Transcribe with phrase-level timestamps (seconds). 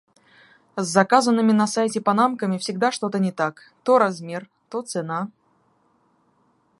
[0.75, 3.71] С заказанными на сайте панамками всегда что-то не так.
[3.83, 5.29] То размер, то цена...